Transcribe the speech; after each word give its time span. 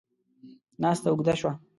ناسته 0.81 1.07
اوږده 1.09 1.33
شوه. 1.39 1.51